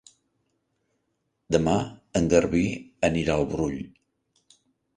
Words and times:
Demà 1.57 1.75
en 2.21 2.31
Garbí 2.33 2.65
anirà 3.13 3.39
al 3.39 3.47
Brull. 3.55 3.79